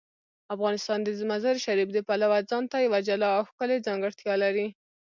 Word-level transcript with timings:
افغانستان 0.55 0.99
د 1.03 1.07
مزارشریف 1.31 1.89
د 1.93 1.99
پلوه 2.07 2.39
ځانته 2.49 2.77
یوه 2.85 2.99
جلا 3.07 3.29
او 3.37 3.43
ښکلې 3.49 3.77
ځانګړتیا 3.87 4.33
لري. 4.43 4.67